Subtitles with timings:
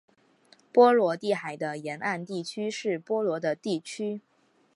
[0.73, 4.21] 波罗的海的沿岸地区是波罗的地区。